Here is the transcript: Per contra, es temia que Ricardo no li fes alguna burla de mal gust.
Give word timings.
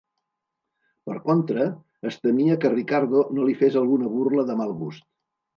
Per 1.09 1.17
contra, 1.27 1.67
es 2.11 2.17
temia 2.23 2.57
que 2.65 2.73
Ricardo 2.77 3.21
no 3.37 3.47
li 3.51 3.57
fes 3.63 3.81
alguna 3.83 4.11
burla 4.17 4.51
de 4.53 4.61
mal 4.65 4.77
gust. 4.85 5.07